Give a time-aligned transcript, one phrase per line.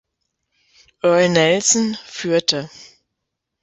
[1.03, 2.71] Earl Nelson, führte.